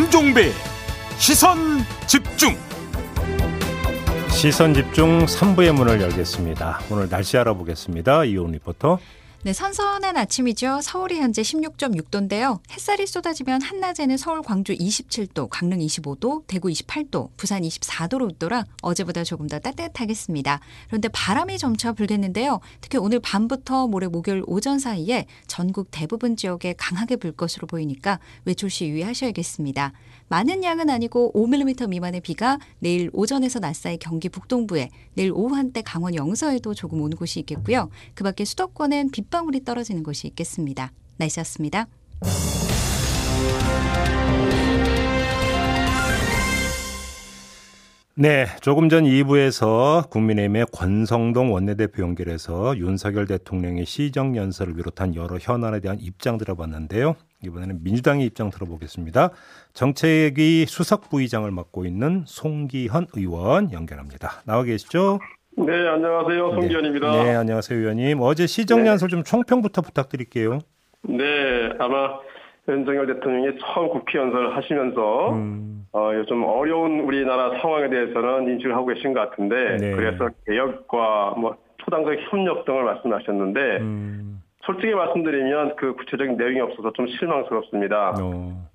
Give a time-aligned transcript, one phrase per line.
[0.00, 0.50] 김종배
[1.18, 1.58] 시선
[2.06, 2.56] 집중
[4.30, 6.80] 시선 집중 3부의 문을 열겠습니다.
[6.90, 8.24] 오늘 날씨 알아보겠습니다.
[8.24, 8.98] 이온 리포터.
[9.42, 10.82] 네, 선선한 아침이죠.
[10.82, 12.60] 서울이 현재 16.6도인데요.
[12.70, 19.46] 햇살이 쏟아지면 한낮에는 서울, 광주 27도, 강릉 25도, 대구 28도, 부산 24도로 웃도라 어제보다 조금
[19.46, 20.60] 더 따뜻하겠습니다.
[20.88, 22.60] 그런데 바람이 점차 불겠는데요.
[22.82, 28.68] 특히 오늘 밤부터 모레 목요일 오전 사이에 전국 대부분 지역에 강하게 불 것으로 보이니까 외출
[28.68, 29.94] 시 유의하셔야겠습니다.
[30.30, 35.82] 많은 양은 아니고 5mm 미만의 비가 내일 오전에서 낮 사이 경기 북동부에 내일 오후 한때
[35.82, 37.90] 강원 영서에도 조금 오는 곳이 있겠고요.
[38.14, 40.92] 그 밖에 수도권엔 빗방울이 떨어지는 곳이 있겠습니다.
[41.16, 41.88] 날씨였습니다.
[48.14, 55.80] 네, 조금 전 2부에서 국민의힘의 권성동 원내대표 연결해서 윤석열 대통령의 시정 연설을 비롯한 여러 현안에
[55.80, 57.16] 대한 입장 들어봤는데요.
[57.44, 59.30] 이번에는 민주당의 입장 들어보겠습니다.
[59.72, 64.42] 정책위 수석 부의장을 맡고 있는 송기현 의원 연결합니다.
[64.46, 65.18] 나와 계시죠?
[65.56, 66.50] 네, 안녕하세요.
[66.52, 67.10] 송기현입니다.
[67.12, 68.20] 네, 네 안녕하세요, 의원님.
[68.20, 69.10] 어제 시정연설 네.
[69.10, 70.60] 좀 총평부터 부탁드릴게요.
[71.02, 72.18] 네, 아마
[72.68, 75.86] 윤석열 대통령이 처음 국회 연설을 하시면서 음.
[75.92, 79.90] 어, 좀 어려운 우리나라 상황에 대해서는 인식을 하고 계신 것 같은데 네.
[79.92, 84.29] 그래서 개혁과 뭐 초당적 협력 등을 말씀하셨는데 음.
[84.64, 88.14] 솔직히 말씀드리면 그 구체적인 내용이 없어서 좀 실망스럽습니다.
[88.20, 88.70] 어.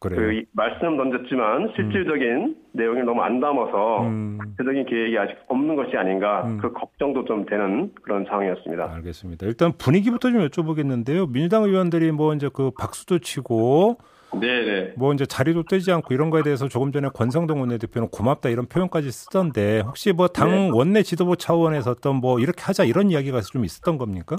[0.00, 2.56] 그 말씀 던졌지만 실질적인 음.
[2.72, 4.38] 내용이 너무 안 담아서 음.
[4.38, 6.58] 구체적인 계획이 아직 없는 것이 아닌가 음.
[6.58, 8.92] 그 걱정도 좀 되는 그런 상황이었습니다.
[8.96, 9.46] 알겠습니다.
[9.46, 11.32] 일단 분위기부터 좀 여쭤보겠는데요.
[11.32, 13.96] 민주당 의원들이 뭐 이제 그 박수도 치고
[14.40, 14.94] 네네.
[14.96, 19.10] 뭐 이제 자리도 떼지 않고 이런 거에 대해서 조금 전에 권성동 원내대표는 고맙다 이런 표현까지
[19.10, 20.70] 쓰던데 혹시 뭐당 네.
[20.72, 24.36] 원내 지도부 차원에서 어떤 뭐 이렇게 하자 이런 이야기가 좀 있었던 겁니까?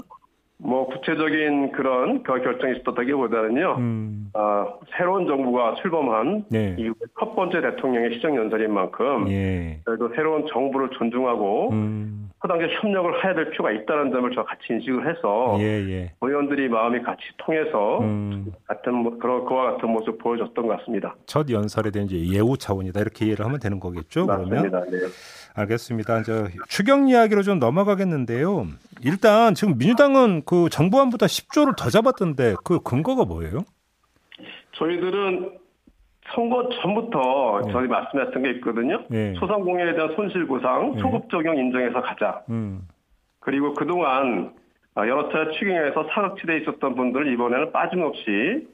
[0.58, 3.74] 뭐 구체적인 그런 그 결정이 있었다기보다는요.
[3.78, 4.30] 음.
[4.34, 6.74] 어, 새로운 정부가 출범한 네.
[6.78, 9.80] 이후 첫 번째 대통령의 시정 연설인 만큼 예.
[9.84, 12.30] 그래도 새로운 정부를 존중하고 음.
[12.46, 16.12] 허당적 협력을 해야 될 필요가 있다는 점을 저 같이 인식을 해서 예, 예.
[16.20, 18.52] 의원들이 마음이 같이 통해서 음.
[18.66, 21.16] 같은 그런 그와 같은 모습 보여줬던 것 같습니다.
[21.26, 24.26] 첫 연설에 대한 이제 예우 차원이다 이렇게 이해를 하면 되는 거겠죠?
[24.26, 24.62] 맞습니다.
[24.62, 24.98] 그러면 네.
[25.54, 26.22] 알겠습니다.
[26.22, 28.66] 저 추경 이야기로 좀 넘어가겠는데요.
[29.02, 33.64] 일단 지금 민주당은 그 정부안보다 10조를 더 잡았던데 그 근거가 뭐예요?
[34.72, 35.65] 저희들은
[36.34, 37.72] 선거 전부터 네.
[37.72, 39.02] 저희 말씀했던 게 있거든요.
[39.08, 39.34] 네.
[39.34, 41.00] 소상공인에 대한 손실보상 네.
[41.00, 42.42] 소급 적용 인정해서 가자.
[42.50, 42.82] 음.
[43.40, 44.52] 그리고 그동안
[44.96, 48.66] 여러 차례 추경에서 사각지대에 있었던 분들을 이번에는 빠짐없이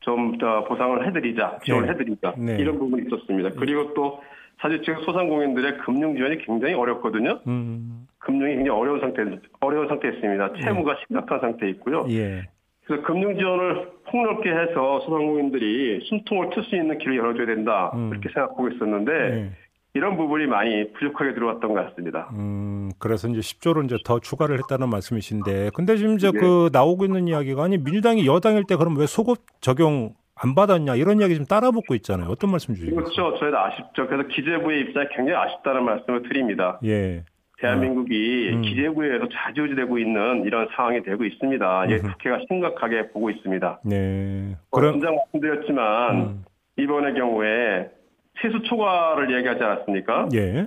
[0.00, 1.92] 좀더 보상을 해드리자, 지원을 네.
[1.92, 2.56] 해드리자 네.
[2.58, 3.50] 이런 부분이 있었습니다.
[3.58, 4.20] 그리고 또
[4.60, 7.40] 사실 지금 소상공인들의 금융 지원이 굉장히 어렵거든요.
[7.46, 8.06] 음.
[8.18, 9.22] 금융이 굉장히 어려운 상태,
[9.60, 10.52] 어려운 상태에 있습니다.
[10.60, 10.96] 채무가 예.
[11.06, 12.06] 심각한 상태에 있고요.
[12.10, 12.42] 예.
[12.84, 17.90] 그래서 금융 지원을 폭넓게 해서 소상공인들이 숨통을 틀 수 있는 길을 열어줘야 된다.
[17.94, 18.10] 음.
[18.10, 19.50] 이렇게 생각하고 있었는데 예.
[19.94, 22.28] 이런 부분이 많이 부족하게 들어왔던 것 같습니다.
[22.34, 26.38] 음, 그래서 이제 10조를 이제 더 추가를 했다는 말씀이신데, 근데 지금 이제 네.
[26.38, 31.20] 그 나오고 있는 이야기가 아니 민주당이 여당일 때 그럼 왜 소급 적용 안 받았냐 이런
[31.20, 32.28] 이야기 좀 따라붙고 있잖아요.
[32.28, 33.02] 어떤 말씀 주시겠어요?
[33.02, 33.38] 그렇죠.
[33.38, 34.06] 저희도 아쉽죠.
[34.06, 36.78] 그래서 기재부의 입장이 굉장히 아쉽다는 말씀을 드립니다.
[36.84, 37.24] 예.
[37.60, 38.62] 대한민국이 음.
[38.62, 41.86] 기재부에서 좌지우지되고 있는 이런 상황이 되고 있습니다.
[41.90, 43.80] 예, 국회가 심각하게 보고 있습니다.
[43.84, 44.56] 네.
[44.70, 46.44] 그럼 진작 말씀드렸지만 음.
[46.76, 47.90] 이번의 경우에
[48.40, 50.28] 세수 초과를 얘기하지 않았습니까?
[50.34, 50.66] 예.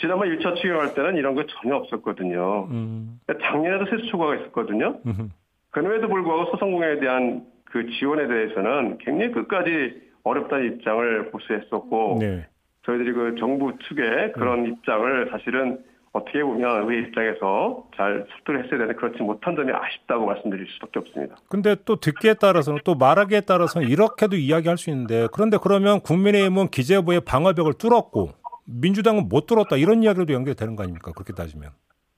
[0.00, 2.68] 지난번 1차 추경할 때는 이런 거 전혀 없었거든요.
[2.70, 3.20] 음.
[3.40, 4.98] 작년에도 세수 초과가 있었거든요.
[5.06, 5.30] 음.
[5.70, 12.46] 그럼에도 불구하고 소상공인에 대한 그 지원에 대해서는 굉장히 끝까지 어렵다는 입장을 보수했었고 네.
[12.84, 14.66] 저희들이 그 정부 측의 그런 음.
[14.66, 15.78] 입장을 사실은
[16.12, 21.36] 어떻게 보면 우리 입장에서 잘 설득을 했어야 되는 그렇지 못한 점이 아쉽다고 말씀드릴 수밖에 없습니다.
[21.48, 27.20] 근데 또 듣기에 따라서는 또 말하기에 따라서는 이렇게도 이야기할 수 있는데 그런데 그러면 국민의힘은 기재부의
[27.26, 28.30] 방어벽을 뚫었고
[28.66, 31.12] 민주당은 못 뚫었다 이런 이야기도 연결되는 거 아닙니까?
[31.12, 31.70] 그렇게 따지면.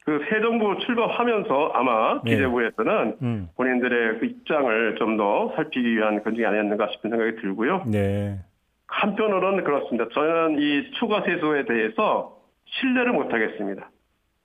[0.04, 2.30] 그 새 정부 출범하면서 아마 네.
[2.32, 3.16] 기재부에서는 네.
[3.22, 3.48] 음.
[3.56, 7.84] 본인들의 그 입장을 좀 더 살피기 위한 건중이 아니었는가 싶은 생각이 들고요.
[7.86, 8.38] 네.
[8.86, 10.08] 한편으로는 그렇습니다.
[10.12, 12.39] 저는 이 추가 세수에 대해서
[12.70, 13.90] 신뢰를 못 하겠습니다.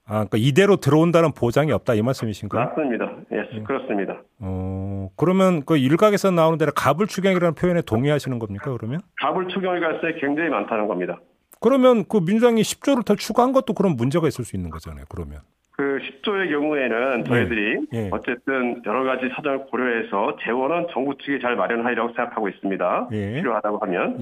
[0.08, 2.64] 아, 그러니까 이대로 들어온다는 보장이 없다 이 말씀이신가요?
[2.64, 3.12] 맞습니다.
[3.32, 3.62] 예, 네.
[3.64, 4.22] 그렇습니다.
[4.38, 8.72] 어, 그러면 그 일각에서 나오는 대로 가불 추경이라는 표현에 동의하시는 겁니까?
[8.76, 9.00] 그러면?
[9.20, 11.18] 가불 추경의 가능성이 굉장히 많다는 겁니다.
[11.60, 15.06] 그러면 그 민주당이 10조를 더 추가한 것도 그런 문제가 있을 수 있는 거잖아요.
[15.08, 15.40] 그러면.
[15.72, 17.24] 그 10조의 경우에는 네.
[17.24, 18.02] 저희들이 네.
[18.02, 18.08] 네.
[18.12, 23.08] 어쨌든 여러 가지 사정을 고려해서 재원은 정부 측이 잘 마련하리라고 생각하고 있습니다.
[23.10, 23.34] 네.
[23.34, 24.18] 필요하다고 하면.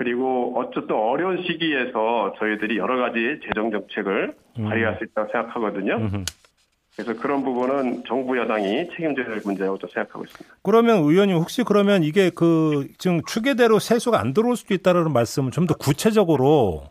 [0.00, 0.04] 예.
[0.04, 4.64] 그리고 어쨌든 어려운 시기에서 저희들이 여러 가지 재정 정책을 음.
[4.64, 5.96] 발휘할 수 있다고 생각하거든요.
[5.96, 6.24] 음흠.
[6.96, 10.56] 그래서 그런 부분은 정부 여당이 책임져야 될 문제라고 저 생각하고 있습니다.
[10.62, 15.74] 그러면 의원님 혹시 그러면 이게 그 지금 추계대로 세수가 안 들어올 수도 있다는 말씀은 좀더
[15.74, 16.84] 구체적으로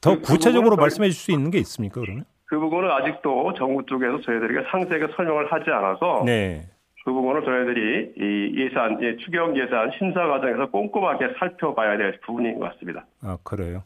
[0.00, 2.24] 더 그, 그 구체적으로 그 말씀해 주실 수 있는 게 있습니까 그러면?
[2.44, 6.62] 그 부분은 아직도 정부 쪽에서 저희들에게 상세하게 설명을 하지 않아서 네.
[7.04, 12.72] 그 부분을 저희들이 이 예산, 예, 추경 예산 심사 과정에서 꼼꼼하게 살펴봐야 될 부분인 것
[12.72, 13.06] 같습니다.
[13.22, 13.82] 아 그래요.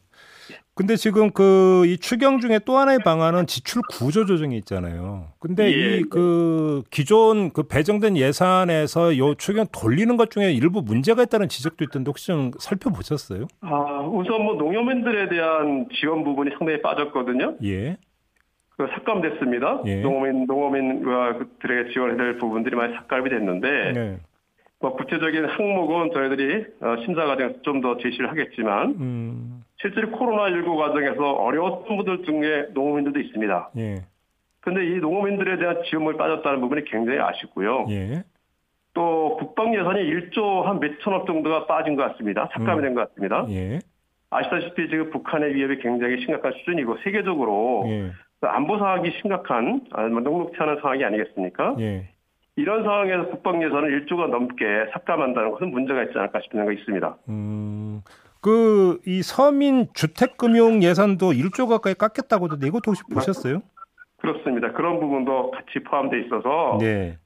[0.73, 5.27] 근데 지금 그 이 추경 중에 또 하나의 방안은 지출 구조 조정이 있잖아요.
[5.39, 5.97] 근데 예.
[5.97, 12.09] 이그 기존 그 배정된 예산에서 요 추경 돌리는 것 중에 일부 문제가 있다는 지적도 있던데
[12.09, 13.47] 혹시 좀 살펴보셨어요?
[13.61, 17.55] 아, 우선 뭐 농협민들에 대한 지원 부분이 상당히 빠졌거든요.
[17.63, 17.97] 예.
[18.79, 19.81] 그 삭감됐습니다.
[19.87, 19.95] 예.
[19.97, 24.17] 농어민 농어민들에게 지원해야 될 부분들이 많이 삭감이 됐는데 네.
[24.79, 29.63] 뭐 구체적인 항목은 저희들이 어, 심사 과정에서 좀 더 제시를 하겠지만 음.
[29.81, 33.71] 실제로 코로나19 과정에서 어려웠던 분들 중에 농어민들도 있습니다.
[33.79, 33.95] 예.
[34.61, 37.85] 근데 이 농어민들에 대한 지원물이 빠졌다는 부분이 굉장히 아쉽고요.
[37.89, 38.23] 예.
[38.93, 42.47] 또 국방 예산이 1조 한 몇천억 정도가 빠진 것 같습니다.
[42.53, 42.81] 삭감이 음.
[42.83, 43.45] 된것 같습니다.
[43.49, 43.79] 예.
[44.29, 48.11] 아시다시피 지금 북한의 위협이 굉장히 심각한 수준이고 세계적으로 예.
[48.41, 51.75] 안보 상황이 심각한 아, 뭐 녹록치 않은 상황이 아니겠습니까?
[51.79, 52.09] 예.
[52.55, 57.17] 이런 상황에서 국방 예산을 1조가 넘게 삭감한다는 것은 문제가 있지 않을까 싶은 생각이 있습니다.
[57.29, 58.01] 음,
[58.41, 63.61] 그, 이 서민 주택금융 예산도 1조 가까이 깎였다고 하던데 이것도 혹시 보셨어요?
[64.17, 64.71] 그렇습니다.
[64.73, 66.77] 그런 부분도 같이 포함되어 있어서.
[66.79, 67.17] 네.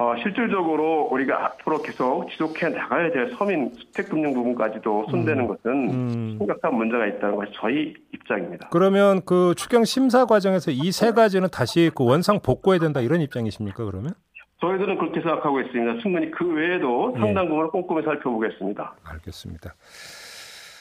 [0.00, 5.48] 어, 실질적으로 우리가 앞으로 계속 지속해 나가야 될 서민 주택금융 부분까지도 손대는 음.
[5.48, 6.36] 것은 음.
[6.38, 8.68] 심각한 문제가 있다는 것이 저희 입장입니다.
[8.70, 13.84] 그러면 그 추경 심사 과정에서 이 세 가지는 다시 그 원상 복구해야 된다 이런 입장이십니까
[13.84, 14.14] 그러면?
[14.60, 16.00] 저희들은 그렇게 생각하고 있습니다.
[16.02, 17.20] 충분히 그 외에도 예.
[17.20, 18.94] 상당 부분을 꼼꼼히 살펴보겠습니다.
[19.04, 19.74] 알겠습니다.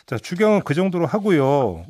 [0.06, 1.84] 자, 추경은 그 정도로 하고요.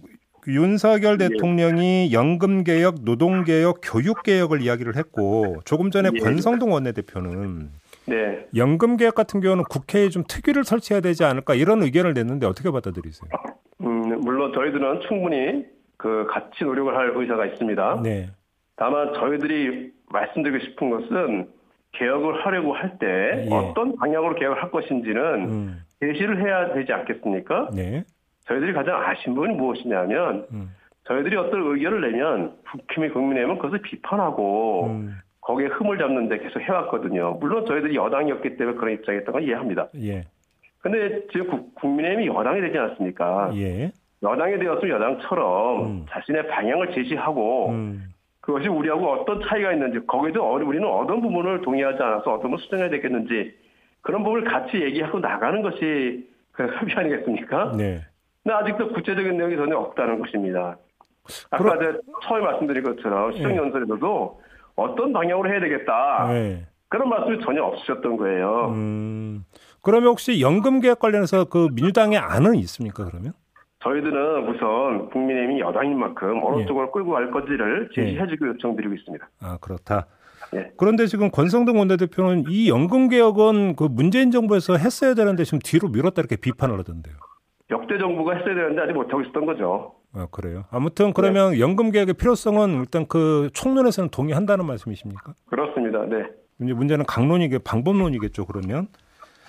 [0.48, 1.28] 윤석열 예.
[1.28, 6.20] 대통령이 연금 개혁, 노동 개혁, 교육 개혁을 이야기를 했고 조금 전에 예.
[6.20, 7.70] 권성동 원내대표는
[8.06, 8.48] 네.
[8.56, 13.30] 연금 개혁 같은 경우는 국회에 좀 특위를 설치해야 되지 않을까 이런 의견을 냈는데 어떻게 받아들이세요?
[13.82, 15.66] 음, 물론 저희들은 충분히
[15.98, 18.02] 그 같이 노력을 할 의사가 있습니다.
[18.04, 18.30] 네.
[18.78, 21.50] 다만 저희들이 말씀드리고 싶은 것은
[21.94, 23.54] 개혁을 하려고 할때 예.
[23.54, 25.82] 어떤 방향으로 개혁을 할 것인지는 음.
[26.00, 27.72] 제시를 해야 되지 않겠습니까?
[27.74, 28.06] 네.
[28.48, 30.70] 저희들이 가장 아쉬운 부분이 무엇이냐면 음.
[31.06, 35.18] 저희들이 어떤 의견을 내면 국힘이 국민의힘은 그것을 비판하고 음.
[35.42, 37.38] 거기에 흠을 잡는데 계속 해왔거든요.
[37.40, 39.88] 물론 저희들이 여당이었기 때문에 그런 입장이었던 건 이해합니다.
[40.02, 40.24] 예.
[40.80, 43.52] 근데 지금 국민의힘이 여당이 되지 않았습니까?
[43.56, 43.92] 예.
[44.24, 46.06] 여당이 되었으면 여당처럼 음.
[46.10, 48.04] 자신의 방향을 제시하고 음.
[48.42, 53.54] 그것이 우리하고 어떤 차이가 있는지 거기도 우리는 어떤 부분을 동의하지 않아서 어떤 걸 수정해야 되겠는지
[54.02, 57.74] 그런 부분을 같이 얘기하고 나가는 것이 그 협의 아니겠습니까?
[57.78, 58.00] 네.
[58.48, 60.78] 근데 아직도 구체적인 내용이 전혀 없다는 것입니다.
[61.52, 61.80] 아까 그럼...
[61.80, 64.48] 제가 처음에 말씀드린 것처럼 시정연설에서도 네.
[64.78, 66.28] 어떤 방향으로 해야 되겠다.
[66.30, 66.66] 네.
[66.88, 68.72] 그런 말씀이 전혀 없으셨던 거예요.
[68.74, 69.44] 음...
[69.82, 73.04] 그러면 혹시 연금 개혁 관련해서 그 민주당의 안은 있습니까?
[73.04, 73.34] 그러면?
[73.84, 76.66] 저희들은 우선 국민의힘이 여당인 만큼 어느 예.
[76.66, 78.50] 쪽으로 끌고 갈 건지를 제시해주고 예.
[78.52, 79.30] 요청드리고 있습니다.
[79.42, 80.08] 아 그렇다.
[80.56, 80.72] 예.
[80.78, 86.22] 그런데 지금 권성동 원내대표는 이 연금 개혁은 그 문재인 정부에서 했어야 되는데 지금 뒤로 미뤘다
[86.22, 87.16] 이렇게 비판을 하던데요.
[87.70, 89.96] 역대 정부가 했어야 되는데 아직 못하고 있었던 거죠.
[90.14, 90.64] 아 그래요.
[90.72, 91.60] 아무튼 그러면 네.
[91.60, 95.34] 연금 개혁의 필요성은 일단 그 총론에서는 동의한다는 말씀이십니까?
[95.48, 96.06] 그렇습니다.
[96.06, 96.24] 네.
[96.62, 98.46] 이제 문제는 강론이게 방법론이겠죠.
[98.46, 98.88] 그러면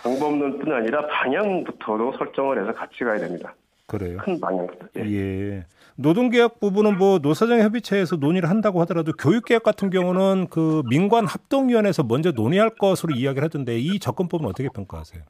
[0.02, 3.54] 방법론뿐 아니라 방향부터도 설정을 해서 같이 가야 됩니다.
[3.86, 4.18] 그래요.
[4.18, 4.86] 큰 방향부터.
[4.98, 5.04] 예.
[5.10, 5.64] 예.
[5.96, 12.30] 노동개혁 부분은 뭐 노사정 협의체에서 논의를 한다고 하더라도 교육개혁 같은 경우는 그 민관 합동위원회에서 먼저
[12.32, 15.22] 논의할 것으로 이야기를 하던데 이 접근법은 어떻게 평가하세요?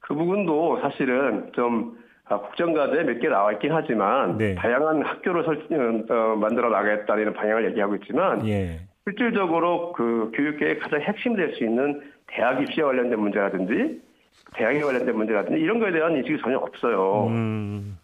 [0.00, 2.01] 그 부분도 사실은 좀 아,
[2.40, 4.54] 국정과제에 몇개 나와 있긴 하지만 네.
[4.54, 5.58] 다양한 학교를 설,
[6.10, 8.80] 어, 만들어 나가겠다는 방향을 얘기하고 있지만 예.
[9.04, 14.00] 실질적으로 그 교육계의 가장 핵심 될 수 있는 대학 입시와 관련된 문제라든지
[14.54, 17.26] 대학에 관련된 문제라든지 이런 거에 대한 인식이 전혀 없어요.
[17.28, 17.98] 음.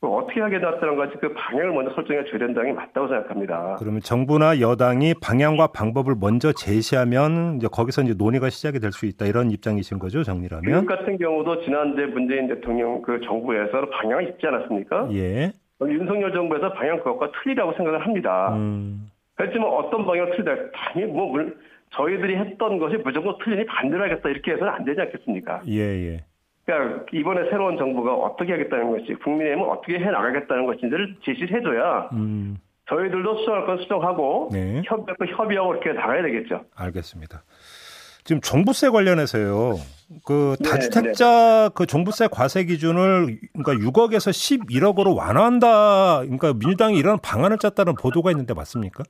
[0.00, 3.76] 어떻게 하게됐다는 것이 그 방향을 먼저 설정해 줘야 된다는 게 맞다고 생각합니다.
[3.80, 9.26] 그러면 정부나 여당이 방향과 방법을 먼저 제시하면 이제 거기서 이제 논의가 시작이 될 수 있다
[9.26, 10.62] 이런 입장이신 거죠, 정리라면?
[10.72, 15.08] 교육 같은 경우도 지난해 문재인 대통령 그 정부에서 방향을 있지 않았습니까?
[15.12, 15.52] 예.
[15.82, 18.54] 윤석열 정부에서 방향 그것과 틀리라고 생각을 합니다.
[18.56, 19.08] 음.
[19.36, 21.32] 그렇지만 어떤 방향을 틀리다 당연히 뭐
[21.90, 25.62] 저희들이 했던 것이 무조건 틀리니 반대를 하겠다 이렇게 해서는 안 되지 않겠습니까?
[25.68, 26.24] 예, 예.
[26.68, 32.58] 그러니까 이번에 새로운 정부가 어떻게 하겠다는 것이 국민의힘은 어떻게 해 나가겠다는 것인지를 제시를 해줘야 음.
[32.90, 34.82] 저희들도 수정할 건 수정하고 네.
[34.84, 36.64] 협의할 건 협의하고 이렇게 나가야 되겠죠.
[36.76, 37.42] 알겠습니다.
[38.24, 39.76] 지금 종부세 관련해서요.
[40.26, 46.20] 그 네, 다주택자 네, 그 종부세 과세 기준을 그러니까 6억에서 11억으로 완화한다.
[46.20, 49.04] 그러니까 민주당이 이런 방안을 짰다는 보도가 있는데 맞습니까?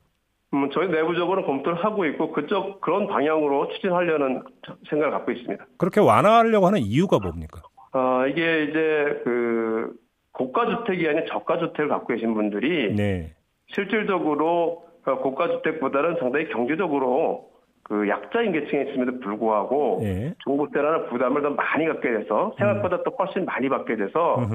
[0.53, 4.41] 음, 저희 내부적으로 검토를 하고 있고 그쪽 그런 방향으로 추진하려는
[4.89, 5.65] 생각을 갖고 있습니다.
[5.77, 7.61] 그렇게 완화하려고 하는 이유가 뭡니까?
[7.93, 9.93] 어, 이게 이제 그
[10.31, 13.33] 고가 주택이 아닌 저가 주택을 갖고 계신 분들이 네.
[13.67, 17.49] 실질적으로 고가 주택보다는 상당히 경제적으로
[17.83, 20.33] 그 약자인 계층에 있음에도 불구하고 네.
[20.39, 23.03] 종부세라는 부담을 더 많이 갖게 돼서 생각보다 음.
[23.03, 24.47] 또 훨씬 많이 받게 돼서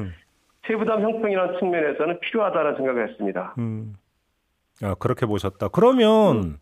[0.67, 3.55] 세부담 형평이라는 측면에서는 필요하다는 생각을 했습니다.
[3.59, 3.95] 음.
[4.83, 5.69] 아, 그렇게 보셨다.
[5.69, 6.57] 그러면 음.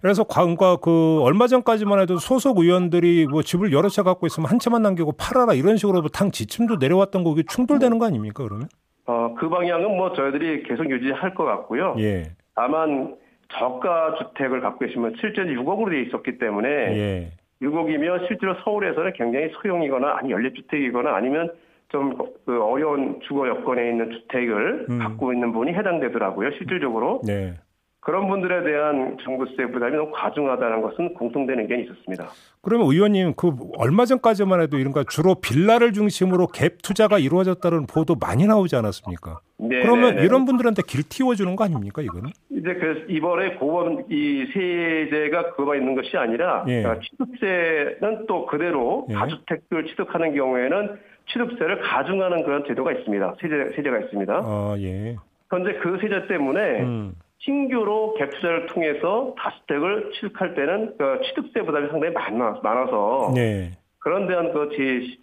[0.00, 4.58] 그래서 과거 그 얼마 전까지만 해도 소속 의원들이 뭐 집을 여러 채 갖고 있으면 한
[4.58, 8.68] 채만 남기고 팔아라 이런 식으로 뭐당 지침도 내려왔던 거 이게 충돌되는 거 아닙니까 그러면?
[9.06, 11.96] 어, 그 방향은 뭐 저희들이 계속 유지할 것 같고요.
[11.98, 12.30] 예.
[12.54, 13.16] 다만
[13.58, 17.32] 저가 주택을 갖고 계시면 실제로 6억으로 돼 있었기 때문에 예.
[17.62, 21.50] 6억이면 실제로 서울에서는 굉장히 소형이거나 아니 연립주택이거나 아니면
[21.88, 24.98] 좀 그 어려운 주거 여건에 있는 주택을 음.
[25.00, 26.52] 갖고 있는 분이 해당되더라고요.
[26.56, 27.20] 실질적으로.
[27.26, 27.58] 네.
[28.00, 32.28] 그런 분들에 대한 정부세 부담이 너무 과중하다는 것은 공통된 의견이 있었습니다.
[32.62, 38.46] 그러면 의원님 그 얼마 전까지만 해도 이런가 주로 빌라를 중심으로 갭 투자가 이루어졌다는 보도 많이
[38.46, 39.40] 나오지 않았습니까?
[39.58, 39.82] 네.
[39.82, 40.24] 그러면 네, 네.
[40.24, 42.30] 이런 분들한테 길 틔워주는 거 아닙니까 이거는?
[42.50, 46.84] 이제 그 이번에 고범 이 세제가 그거가 있는 것이 아니라 예.
[47.02, 49.14] 취득세는 또 그대로 예.
[49.14, 53.34] 다주택을 취득하는 경우에는 취득세를 가중하는 그런 제도가 있습니다.
[53.40, 54.42] 세제, 세제가 있습니다.
[54.44, 55.16] 아, 예.
[55.50, 57.14] 현재 그 세제 때문에 음.
[57.38, 63.72] 신규로 갭 투자를 통해서 다주택을 취득할 때는 그 취득세 부담이 상당히 많아, 많아서 네.
[64.00, 64.68] 그런 데한 그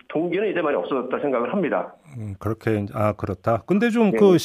[0.09, 1.95] 동기는 이제 많이 없어졌다 생각을 합니다.
[2.17, 3.63] 음, 그렇게 아 그렇다.
[3.65, 4.19] 근데 좀그 네.
[4.19, 4.37] 그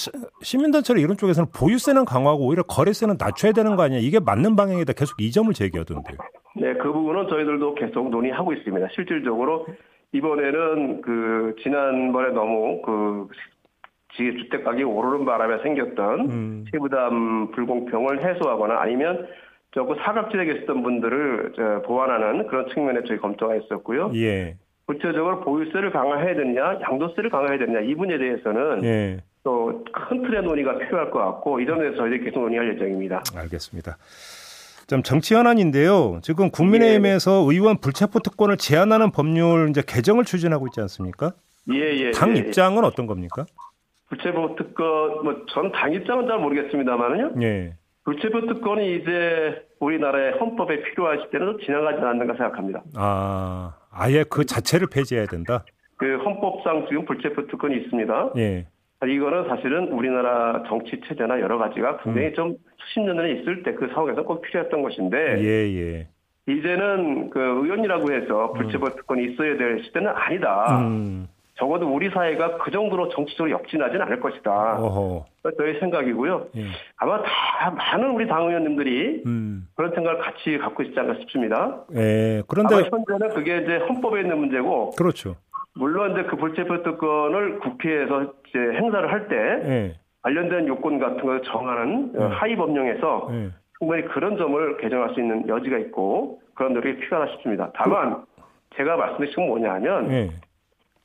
[0.42, 3.98] 시민단체나 이런 쪽에서는 보유세는 강화하고 오히려 거래세는 낮춰야 되는 거 아니야?
[3.98, 4.92] 이게 맞는 방향이다.
[4.94, 6.16] 계속 이 점을 제기하던데요.
[6.56, 8.88] 네, 그 부분은 저희들도 계속 논의하고 있습니다.
[8.94, 9.66] 실질적으로
[10.12, 13.28] 이번에는 그 지난번에 너무 그
[14.16, 16.64] 주택 가격이 오르는 바람에 생겼던 음.
[16.70, 19.28] 세부담 불공평을 해소하거나 아니면
[19.72, 24.10] 저그 사각지대에 계셨던 분들을 보완하는 그런 측면에 저희 검토가 있었고요.
[24.14, 24.56] 예.
[24.86, 29.18] 구체적으로 보유세를 강화해야 되느냐, 양도세를 강화해야 되느냐 이 부분에 대해서는 예.
[29.44, 33.22] 또큰 틀의 논의가 필요할 것 같고 이 점에서 저희들이 계속 논의할 예정입니다.
[33.36, 33.96] 알겠습니다.
[34.90, 36.18] 좀 정치 현안인데요.
[36.20, 37.54] 지금 국민의힘에서 예.
[37.54, 41.32] 의원 불체포 특권을 제한하는 법률 이제 개정을 추진하고 있지 않습니까?
[41.72, 42.10] 예, 예.
[42.10, 42.38] 당 예, 예.
[42.40, 43.46] 입장은 어떤 겁니까?
[44.08, 47.40] 불체포 특권, 뭐, 전 당 입장은 잘 모르겠습니다만은요.
[47.40, 47.74] 예.
[48.04, 52.82] 불체포 특권이 이제 우리나라의 헌법에 필요하실 때는 지나가지 않는가 생각합니다.
[52.96, 55.64] 아, 아예 그 자체를 폐지해야 된다?
[55.98, 58.32] 그 헌법상 지금 불체포 특권이 있습니다.
[58.38, 58.66] 예.
[59.06, 62.34] 이거는 사실은 우리나라 정치 체제나 여러 가지가 굉장히 음.
[62.34, 66.08] 좀 수십 년 전에 있을 때 그 상황에서 꼭 필요했던 것인데 예, 예.
[66.46, 68.92] 이제는 그 의원이라고 해서 불체포 음.
[68.96, 70.80] 특권이 있어야 될 시대는 아니다.
[70.80, 71.28] 음.
[71.54, 74.78] 적어도 우리 사회가 그 정도로 정치적으로 역진하지는 않을 것이다.
[74.80, 75.26] 어허.
[75.58, 76.46] 저희 생각이고요.
[76.56, 76.64] 예.
[76.96, 79.66] 아마 다 많은 우리 당 의원님들이 음.
[79.76, 81.84] 그런 생각을 같이 갖고 있지 않을까 싶습니다.
[81.94, 82.42] 예.
[82.48, 84.90] 그런데 현재는 그게 이제 헌법에 있는 문제고.
[84.92, 85.36] 그렇죠.
[85.74, 89.36] 물론 이제 그 불체포 특권을 국회에서 이제 행사를 할때
[89.68, 89.94] 네.
[90.22, 92.24] 관련된 요건 같은 걸 정하는 네.
[92.24, 93.50] 하위 법령에서 네.
[93.78, 97.70] 충분히 그런 점을 개정할 수 있는 여지가 있고 그런 노력이 필요하다 싶습니다.
[97.74, 98.42] 다만 그...
[98.76, 100.30] 제가 말씀드린 건 뭐냐면 네.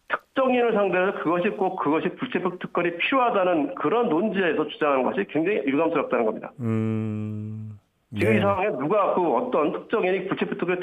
[0.10, 6.52] 특정인을 상대로 그것이 꼭 그것이 불체포 특권이 필요하다는 그런 논지에서 주장하는 것이 굉장히 유감스럽다는 겁니다.
[6.60, 7.80] 음...
[8.18, 8.42] 지금 이 네.
[8.42, 10.80] 상황에 누가 그 어떤 특정인이 불체포 특권이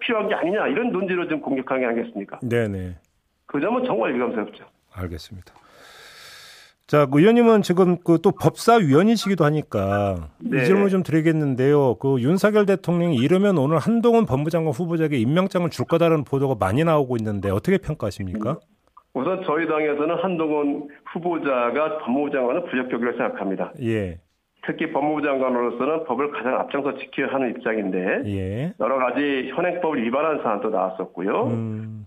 [0.00, 2.40] 필요한 게 아니냐 이런 논지로 지금 공격하는 게 아니겠습니까?
[2.42, 2.96] 네네.
[3.46, 4.64] 그 점은 정말 유감스럽죠.
[4.94, 5.54] 알겠습니다.
[6.90, 10.60] 자, 그 의원님은 지금 그 또 법사위원이시기도 하니까 네.
[10.60, 11.94] 이 질문 좀 드리겠는데요.
[11.94, 17.48] 그 윤석열 대통령이 이르면 오늘 한동훈 법무장관 후보자에게 임명장을 줄 거다라는 보도가 많이 나오고 있는데
[17.48, 18.58] 어떻게 평가하십니까?
[19.14, 23.72] 우선 저희 당에서는 한동훈 후보자가 법무부 장관은 부적격이라고 생각합니다.
[23.82, 24.18] 예.
[24.66, 28.74] 특히 법무부 장관으로서는 법을 가장 앞장서 지켜야 하는 입장인데 예.
[28.80, 31.46] 여러 가지 현행법을 위반한 사안도 나왔었고요.
[31.46, 31.99] 음.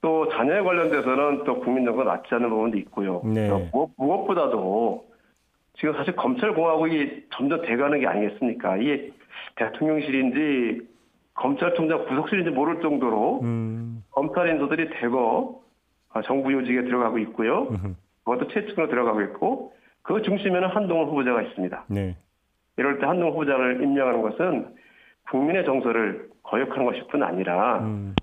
[0.00, 3.22] 또 자녀에 관련돼서는 또 국민정서가 낮지 않은 부분도 있고요.
[3.24, 3.48] 네.
[3.72, 5.06] 무엇, 무엇보다도
[5.74, 8.76] 지금 사실 검찰공화국이 점점 돼가는 게 아니겠습니까?
[8.76, 9.12] 이게
[9.56, 10.86] 대통령실인지
[11.34, 14.04] 검찰총장 구속실인지 모를 정도로 음.
[14.10, 15.60] 검찰 인사들이 대거
[16.24, 17.68] 정부 요직에 들어가고 있고요.
[18.24, 21.84] 그것도 최측으로 들어가고 있고 그 중심에는 한동훈 후보자가 있습니다.
[21.88, 22.16] 네.
[22.76, 24.74] 이럴 때 한동훈 후보자를 임명하는 것은
[25.30, 28.14] 국민의 정서를 거역하는 것뿐 아니라 음.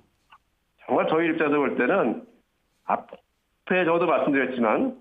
[0.86, 2.24] 정말 저희 입장에서 볼 때는
[2.86, 4.98] 앞에 저도 말씀드렸지만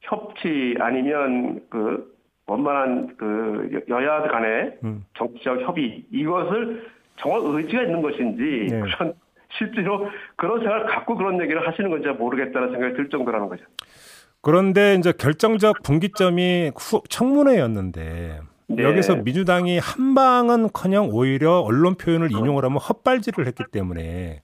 [0.00, 2.12] 협치 아니면 그
[2.46, 5.04] 원만한 그 여야 간의 음.
[5.16, 8.80] 정치적 협의 이것을 정말 의지가 있는 것인지 네.
[8.80, 9.14] 그런
[9.58, 13.64] 실제로 그런 생각을 갖고 그런 얘기를 하시는 건지 모르겠다는 생각이 들 정도라는 거죠.
[14.40, 18.82] 그런데 이제 결정적 분기점이 후, 청문회였는데 네.
[18.82, 24.40] 여기서 민주당이 한 방은커녕 오히려 언론 표현을 인용을 하면 헛발질을 했기 때문에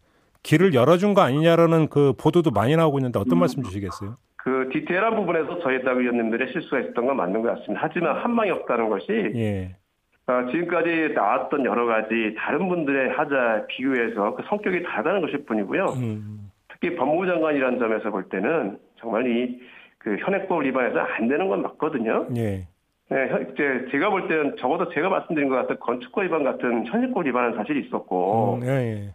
[0.48, 3.40] 길을 열어준 거 아니냐라는 그 보도도 많이 나오고 있는데 어떤 음.
[3.40, 4.16] 말씀 주시겠어요?
[4.36, 7.80] 그 디테일한 부분에서 저희 당 의원님들의 실수가 있었던 건 맞는 것 같습니다.
[7.84, 9.76] 하지만 한 방이 없다는 것이 예.
[10.26, 15.84] 어, 지금까지 나왔던 여러 가지 다른 분들의 하자 비교해서 그 성격이 다르다는 것일 뿐이고요.
[15.96, 16.50] 음.
[16.72, 22.28] 특히 법무부 장관이라는 점에서 볼 때는 정말 이 그 현행법 위반해서 안 되는 건 맞거든요.
[22.36, 22.66] 예.
[23.10, 27.56] 네, 이제 제가 볼 때는 적어도 제가 말씀드린 것 같은 건축법 위반 같은 현행법 위반은
[27.56, 29.14] 사실이 있었고, 음, 예, 예.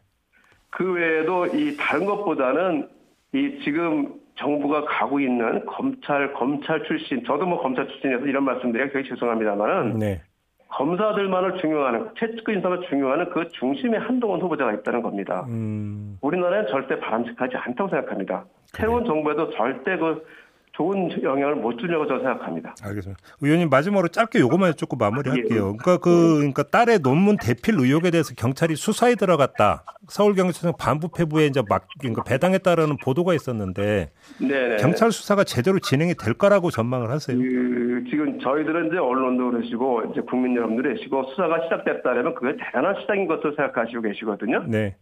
[0.75, 2.87] 그 외에도 이 다른 것보다는
[3.33, 9.09] 이 지금 정부가 가고 있는 검찰 검찰 출신, 저도 뭐 검찰 출신에서 이런 말씀드리기 되게
[9.09, 10.21] 죄송합니다만은 네.
[10.69, 15.45] 검사들만을 중요하는 최측 인사가 중요하는 그 중심에 한동훈 후보자가 있다는 겁니다.
[15.49, 16.17] 음.
[16.21, 18.45] 우리나라는 절대 바람직하지 않다고 생각합니다.
[18.65, 20.25] 새로운 정부에도 절대 그
[20.73, 22.75] 좋은 영향을 못 주려고 저는 생각합니다.
[22.83, 23.21] 알겠습니다.
[23.41, 25.45] 의원님 마지막으로 짧게 요것만 조금 마무리할게요.
[25.49, 25.59] 예.
[25.59, 29.83] 그러니까 그 그러니까 딸의 논문 대필 의혹에 대해서 경찰이 수사에 들어갔다.
[30.07, 34.77] 서울경찰청 반부패부에 이제 막 그러니까 배당했다라는 보도가 있었는데 네네.
[34.77, 37.37] 경찰 수사가 제대로 진행이 될 거라고 전망을 하세요.
[37.37, 43.27] 그, 지금 저희들은 이제 언론도 그러시고 이제 국민 여러분들 계시고 수사가 시작됐다면 그게 대단한 시작인
[43.27, 44.63] 것으로 생각하시고 계시거든요.
[44.67, 44.95] 네.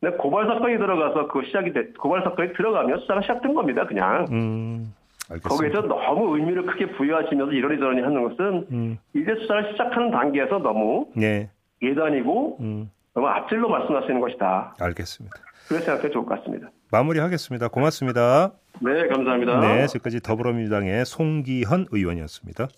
[0.00, 4.26] 근데 고발 사건이 들어가서 그 시작이 돼, 고발 사건이 들어가면 수사가 시작된 겁니다, 그냥.
[4.30, 4.94] 음,
[5.42, 8.98] 거기에서 너무 의미를 크게 부여하시면서 이러니저러니 하는 것은 음.
[9.14, 11.50] 이제 수사를 시작하는 단계에서 너무 네.
[11.82, 12.90] 예단이고 음.
[13.12, 14.74] 너무 앞질로 말씀하시는 것이다.
[14.80, 15.36] 알겠습니다.
[15.68, 16.68] 그렇게 생각해 좋을 것 같습니다.
[16.90, 17.68] 마무리하겠습니다.
[17.68, 18.52] 고맙습니다.
[18.80, 19.60] 네, 감사합니다.
[19.60, 22.68] 네, 지금까지 더불어민주당의 송기현 의원이었습니다.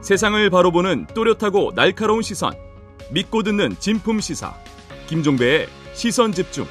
[0.00, 2.67] 세상을 바로 보는 또렷하고 날카로운 시선.
[3.10, 4.54] 믿고 듣는 진품 시사
[5.06, 6.66] 김종배의 시선 집중.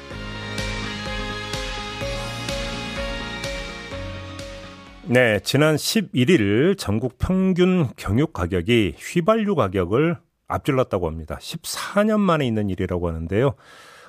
[5.06, 11.38] 네, 지난 11일 전국 평균 경유 가격이 휘발유 가격을 앞질렀다고 합니다.
[11.40, 13.56] 14년 만에 있는 일이라고 하는데요.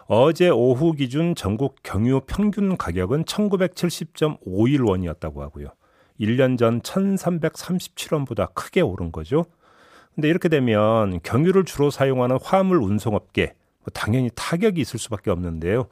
[0.08, 5.70] 어제 오후 기준 전국 경유 평균 가격은 1970.51원이었다고 하고요.
[6.20, 9.46] 1년 전 1337원보다 크게 오른 거죠.
[10.20, 15.88] 근데 이렇게 되면 경유를 주로 사용하는 화물 운송업계 뭐 당연히 타격이 있을 수밖에 없는데요.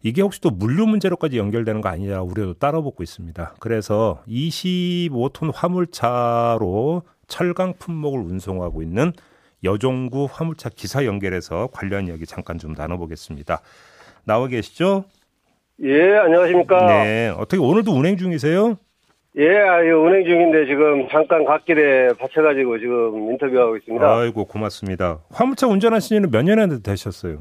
[0.00, 3.56] 이게 혹시 또 물류 문제로까지 연결되는 거 아니냐 우려도 따라붙고 있습니다.
[3.58, 9.12] 그래서 25톤 화물차로 철강 품목을 운송하고 있는
[9.64, 13.60] 여종구 화물차 기사 연결해서 관련 이야기 잠깐 좀 나눠보겠습니다.
[14.22, 15.06] 나와 계시죠?
[15.82, 16.86] 예, 안녕하십니까?
[17.02, 18.76] 네, 어떻게 오늘도 운행 중이세요?
[19.36, 24.16] 예, 아유, 운행 중인데 지금 잠깐 갓길에 받쳐가지고 지금 인터뷰하고 있습니다.
[24.16, 25.18] 아이고, 고맙습니다.
[25.32, 27.38] 화물차 운전하신 지는 몇 년이나 되셨어요?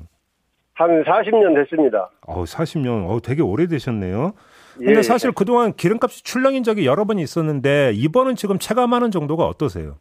[0.73, 2.09] 한 40년 됐습니다.
[2.25, 3.07] 어 40년.
[3.07, 4.33] 어 되게 오래되셨네요.
[4.77, 9.97] 근데 예, 사실 그동안 기름값이 출렁인 적이 여러 번 있었는데 이번은 지금 체감하는 정도가 어떠세요?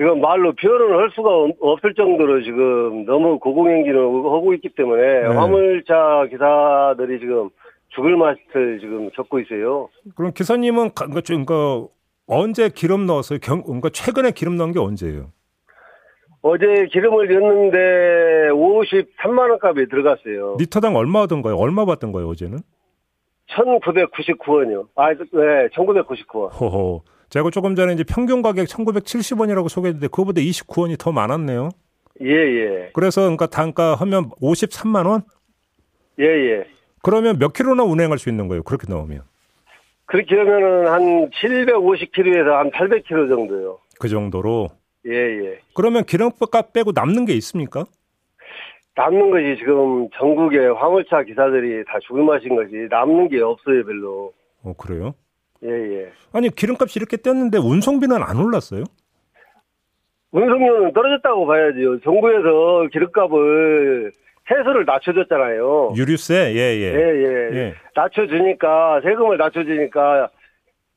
[0.00, 1.28] 이건 말로 표현을 할 수가
[1.60, 5.26] 없을 정도로 지금 너무 고공행진을 하고 있기 때문에 네.
[5.26, 7.50] 화물차 기사들이 지금
[7.90, 9.88] 죽을 맛을 지금 겪고 있어요.
[10.14, 11.86] 그럼 기사님은 그러니까, 그러니까
[12.26, 13.38] 언제 기름 넣었어요?
[13.40, 15.32] 경, 그러니까 최근에 기름 넣은 게 언제예요?
[16.42, 17.78] 어제 기름을 넣었는데
[18.52, 20.56] 53만 원 값에 들어갔어요.
[20.58, 21.56] 리터당 얼마 하던가요?
[21.56, 22.58] 얼마 받던 거예요, 어제는?
[23.50, 24.86] 1999원이요.
[24.94, 26.50] 아, 네, 1999원.
[26.58, 27.02] 호호.
[27.28, 31.68] 제가 조금 전에 이제 평균 가격 1970원이라고 소개했는데 그거보다 29원이 더 많았네요.
[32.22, 32.90] 예, 예.
[32.92, 35.22] 그래서 그러니까 단가 하면 53만 원?
[36.18, 36.66] 예, 예.
[37.02, 38.62] 그러면 몇 킬로나 운행할 수 있는 거예요?
[38.62, 39.22] 그렇게 나오면?
[40.06, 43.78] 그렇게 하면은 한 750킬로에서 한 800킬로 정도요.
[43.98, 44.68] 그 정도로?
[45.06, 45.58] 예, 예.
[45.74, 47.84] 그러면 기름값 빼고 남는 게 있습니까?
[48.96, 54.32] 남는 것이 지금 전국의 화물차 기사들이 다 죽을 맛인 것이 남는 게 없어요, 별로.
[54.62, 55.14] 어, 그래요?
[55.64, 56.12] 예, 예.
[56.32, 58.84] 아니, 기름값이 이렇게 떴는데 운송비는 안 올랐어요?
[60.32, 62.00] 운송료는 떨어졌다고 봐야죠.
[62.00, 64.12] 정부에서 기름값을
[64.50, 65.92] 세수를 낮춰줬잖아요.
[65.96, 66.92] 유류세, 예, 예.
[66.92, 67.56] 예, 예.
[67.56, 67.74] 예.
[67.94, 70.28] 낮춰주니까, 세금을 낮춰주니까,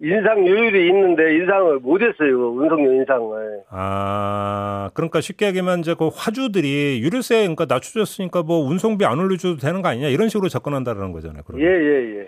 [0.01, 2.51] 인상률이 있는데 인상을 못했어요.
[2.51, 3.61] 운송료 인상을.
[3.69, 9.81] 아, 그러니까 쉽게 얘기하면 이제 그 화주들이 유류세 그러니까 낮춰줬으니까 뭐 운송비 안 올려줘도 되는
[9.81, 11.43] 거 아니냐 이런 식으로 접근한다는 거잖아요.
[11.45, 11.65] 그러면.
[11.65, 12.27] 예, 예, 예.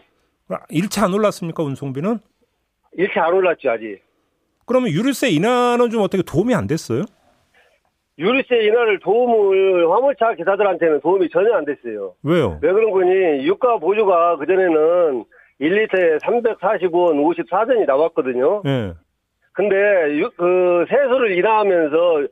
[0.70, 2.20] 일체 안 올랐습니까 운송비는?
[2.94, 4.00] 일체 안 올랐죠 아직.
[4.66, 7.04] 그러면 유류세 인하는 좀 어떻게 도움이 안 됐어요?
[8.18, 12.14] 유류세 인하를 도움을 화물차 기사들한테는 도움이 전혀 안 됐어요.
[12.24, 12.60] 왜요?
[12.62, 13.46] 왜 그런 거니?
[13.46, 15.26] 유가 보조가 그전에는
[15.60, 18.62] 1리터에 345원 54전이 나왔거든요.
[18.64, 18.94] 네.
[19.52, 19.76] 근데
[20.18, 22.28] 유, 그 세수를 인하하면서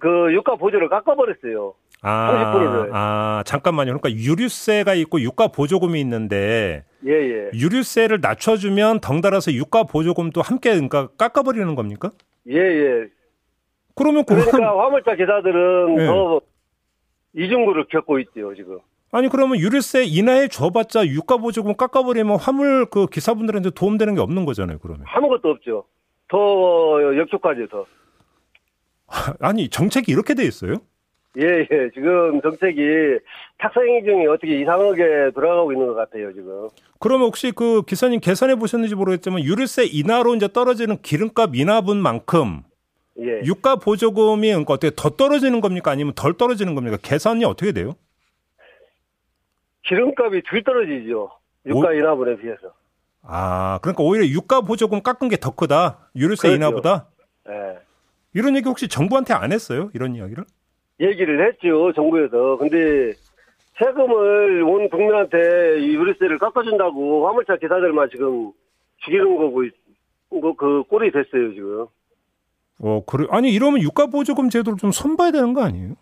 [0.00, 1.74] 그 유가 보조를 깎아버렸어요.
[2.02, 2.90] 아, 30%를.
[2.92, 3.98] 아, 잠깐만요.
[3.98, 7.50] 그러니까 유류세가 있고 유가 보조금이 있는데 예, 예.
[7.54, 12.10] 유류세를 낮춰주면 덩달아서 유가 보조금도 함께 그러니까 깎아버리는 겁니까?
[12.48, 13.06] 예, 예.
[13.98, 14.66] 그러면 그러니까 그건...
[14.66, 16.06] 화물차 기사들은 예.
[16.06, 16.40] 더
[17.34, 18.78] 이중구를 겪고 있죠 지금.
[19.10, 24.78] 아니 그러면 유류세 인하해 줘봤자 유가 보조금 깎아버리면 화물 그 기사분들한테 도움되는 게 없는 거잖아요.
[24.78, 25.84] 그러면 아무것도 없죠.
[26.28, 26.38] 더
[27.16, 27.86] 역효과죠 더.
[29.40, 30.76] 아니 정책이 이렇게 돼 있어요?
[31.38, 31.90] 예, 예.
[31.94, 32.80] 지금 정책이
[33.58, 36.68] 탁상행 중에 어떻게 이상하게 돌아가고 있는 것 같아요, 지금.
[36.98, 42.62] 그러면 혹시 그 기사님 계산해 보셨는지 모르겠지만 유류세 인하로 이제 떨어지는 기름값 인하분만큼
[43.20, 43.42] 예.
[43.44, 45.90] 유가 보조금이 그러니까 어떻게 더 떨어지는 겁니까?
[45.90, 46.98] 아니면 덜 떨어지는 겁니까?
[47.02, 47.94] 계산이 어떻게 돼요?
[49.84, 51.30] 기름값이 덜 떨어지죠.
[51.66, 51.92] 유가 오...
[51.92, 52.72] 인하분에 비해서.
[53.22, 56.10] 아, 그러니까 오히려 유가 보조금 깎은 게 더 크다.
[56.16, 56.56] 유류세 그렇죠.
[56.56, 57.08] 인하보다.
[57.46, 57.52] 네.
[58.34, 59.90] 이런 얘기 혹시 정부한테 안 했어요?
[59.94, 60.44] 이런 이야기를?
[61.00, 62.56] 얘기를 했죠, 정부에서.
[62.58, 63.12] 근데
[63.78, 65.38] 세금을 온 국민한테
[65.82, 68.52] 유류세를 깎아준다고 화물차 기사들만 지금
[69.04, 69.62] 죽이는 거고,
[70.30, 71.86] 그, 그 꼴이 됐어요, 지금.
[72.80, 73.26] 어, 그래.
[73.30, 75.94] 아니, 이러면 유가보조금 제도를 좀 손봐야 되는 거 아니에요?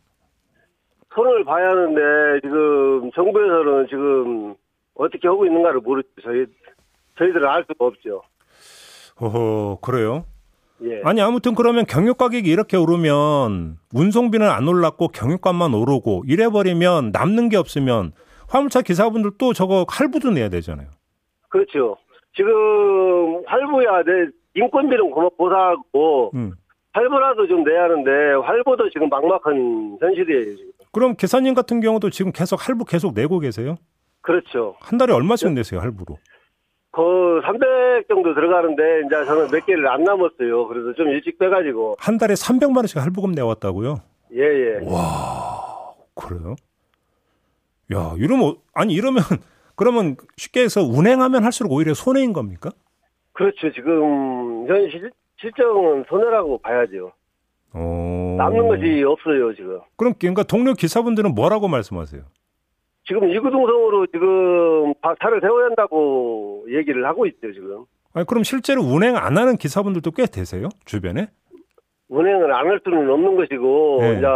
[1.15, 4.55] 손을 봐야 하는데, 지금 정부에서는 지금
[4.95, 6.09] 어떻게 하고 있는가를 모르죠.
[6.23, 6.47] 저희,
[7.19, 8.23] 저희들은 알 수가 없죠.
[9.19, 10.27] 어허, 그래요?
[10.83, 11.01] 예.
[11.05, 17.49] 아니 아무튼 그러면 경유 가격이 이렇게 오르면 운송비는 안 올랐고 경유값만 오르고 이래 버리면 남는
[17.49, 18.13] 게 없으면
[18.49, 20.89] 화물차 기사분들 또 저거 할부도 내야 되잖아요.
[21.49, 21.97] 그렇죠.
[22.35, 24.13] 지금 할부야 내
[24.55, 26.53] 인건비는 고사하고 음.
[26.97, 28.11] 할부라도 좀 내야 하는데
[28.43, 30.57] 할부도 지금 막막한 현실이에요.
[30.57, 30.71] 지금.
[30.93, 33.77] 그럼 기사님 같은 경우도 지금 계속 할부 계속 내고 계세요?
[34.23, 34.77] 그렇죠.
[34.81, 36.19] 한 달에 얼마씩 내세요 할부로?
[36.93, 40.67] 그 300 정도 들어가는데 이제 저는 몇 개를 안 남았어요.
[40.69, 44.01] 그래서 좀 일찍 빼가지고 한 달에 300만 원씩 할부금 내왔다고요?
[44.35, 44.81] 예예.
[44.81, 44.91] 예.
[44.91, 46.57] 와 그래요?
[47.95, 49.23] 야 이러면 아니 이러면
[49.77, 52.71] 그러면 쉽게 해서 운행하면 할수록 오히려 손해인 겁니까?
[53.35, 53.71] 그렇죠.
[53.75, 57.13] 지금 현 실, 실정은 손해라고 봐야죠.
[57.73, 58.35] 어...
[58.39, 59.81] 남는 것이 없어요 지금.
[59.97, 62.23] 그럼 그러니까 동료 기사분들은 뭐라고 말씀하세요?
[63.07, 67.85] 지금 이구동성으로 지금 차를 세워야 한다고 얘기를 하고 있죠, 지금.
[68.15, 70.69] 아니, 그럼 실제로 운행 안 하는 기사분들도 꽤 되세요?
[70.87, 71.29] 주변에?
[72.09, 74.13] 운행을 안 할 수는 없는 것이고, 네.
[74.17, 74.27] 이제,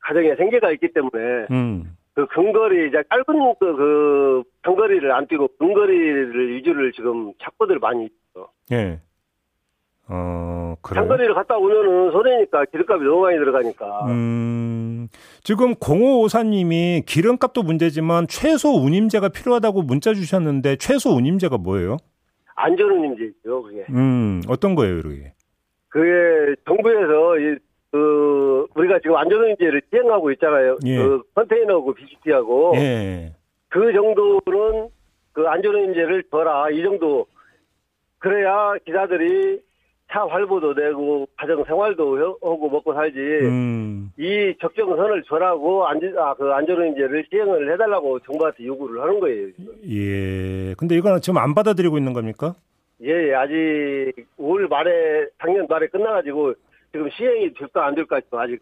[0.00, 1.96] 가정에 생계가 있기 때문에, 음.
[2.14, 8.48] 그 근거리, 이제 짧은 그, 그, 근거리를 안 뛰고 근거리를 위주를 지금 찾고들 많이 있죠.
[8.70, 8.76] 예.
[8.76, 9.00] 네.
[10.14, 11.00] 어, 그래.
[11.00, 14.06] 장거리를 갔다 오면은 손해니까 기름값이 너무 많이 들어가니까.
[14.08, 15.08] 음,
[15.42, 21.96] 지금 0554님이 기름값도 문제지만 최소 운임제가 필요하다고 문자 주셨는데 최소 운임제가 뭐예요?
[22.56, 23.86] 안전 운임제죠, 그게.
[23.88, 25.32] 음, 어떤 거예요, 그게?
[25.88, 27.56] 그게 정부에서 이,
[27.90, 30.76] 그 우리가 지금 안전 운임제를 시행하고 있잖아요.
[30.84, 30.98] 예.
[30.98, 32.72] 그 컨테이너하고 BCT하고.
[32.76, 33.32] 예.
[33.68, 34.88] 그 정도는
[35.32, 37.24] 그 안전 운임제를 줘라 이 정도
[38.18, 39.62] 그래야 기사들이
[40.12, 44.10] 차 활보도 내고 가정 생활도 하고 먹고 살지 음.
[44.18, 49.48] 이 적정선을 줘라고 안전 아 그 안전운임제를 시행을 해달라고 정부한테 요구를 하는 거예요.
[49.56, 49.74] 지금.
[49.88, 50.74] 예.
[50.76, 52.54] 근데 이거는 지금 안 받아들이고 있는 겁니까?
[53.02, 53.34] 예, 예.
[53.34, 56.52] 아직 올 말에 작년 말에 끝나가지고
[56.92, 58.60] 지금 시행이 될까 안 될까 아직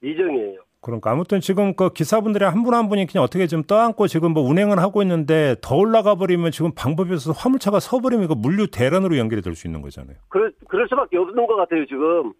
[0.00, 0.60] 미정이에요.
[0.80, 4.42] 그러니까 아무튼 지금 그 기사분들이 한 분 한 분이 그냥 어떻게 좀 떠안고 지금 뭐
[4.44, 9.42] 운행을 하고 있는데 더 올라가 버리면 지금 방법이 없어서 화물차가 서버리면 그 물류 대란으로 연결이
[9.42, 10.16] 될 수 있는 거잖아요.
[10.28, 12.32] 그럴, 그럴 수밖에 없는 것 같아요, 지금.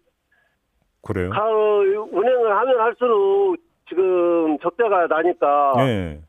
[1.01, 1.29] 그래요?
[1.31, 3.57] 가, 운행을 하면 할수록
[3.89, 5.73] 지금 적자가 나니까.
[5.77, 6.21] 네.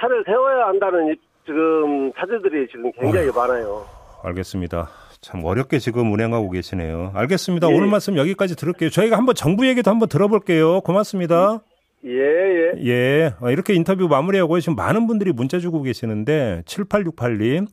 [0.00, 3.84] 차를 세워야 한다는 지금 차주들이 지금 굉장히 어휴, 많아요.
[4.24, 4.88] 알겠습니다.
[5.20, 7.12] 참 어렵게 지금 운행하고 계시네요.
[7.14, 7.70] 알겠습니다.
[7.70, 7.74] 예.
[7.74, 8.90] 오늘 말씀 여기까지 들을게요.
[8.90, 10.80] 저희가 한번 정부 얘기도 한번 들어볼게요.
[10.82, 11.60] 고맙습니다.
[12.04, 12.86] 예, 예.
[12.86, 13.34] 예.
[13.40, 17.66] 어, 이렇게 인터뷰 마무리하고 지금 많은 분들이 문자 주고 계시는데 7868님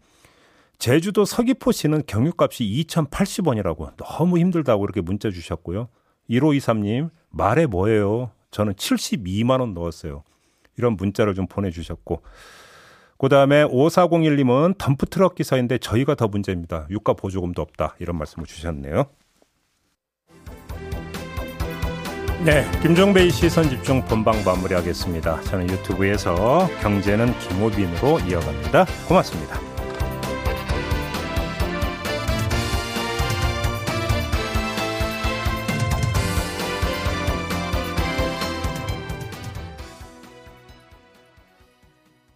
[0.80, 5.90] 제주도 서귀포시는 경유값이 2,080원이라고 너무 힘들다고 이렇게 문자 주셨고요.
[6.30, 8.32] 1523님 말해 뭐예요?
[8.52, 10.24] 저는 72만 원 넣었어요.
[10.78, 12.22] 이런 문자를 좀 보내주셨고
[13.18, 16.88] 그 다음에 5401님은 덤프트럭 기사인데 저희가 더 문제입니다.
[16.90, 17.96] 유가 보조금도 없다.
[18.00, 19.06] 이런 말씀을 주셨네요.
[22.44, 25.42] 네, 김종배의 시선 집중 본방 마무리하겠습니다.
[25.42, 28.86] 저는 유튜브에서 경제는 김호빈으로 이어갑니다.
[29.08, 29.75] 고맙습니다.